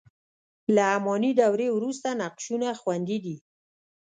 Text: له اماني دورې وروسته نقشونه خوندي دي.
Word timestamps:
له 0.75 0.83
اماني 0.97 1.31
دورې 1.39 1.67
وروسته 1.73 2.07
نقشونه 2.21 2.69
خوندي 2.81 3.17
دي. 3.25 3.35